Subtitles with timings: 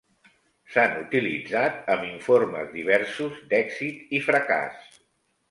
[0.75, 4.99] S'han utilitzat amb informes diversos d'èxit i fracàs.